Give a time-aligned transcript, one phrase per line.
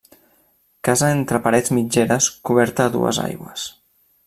[0.87, 3.69] Casa entre parets mitgeres coberta a dues aigües.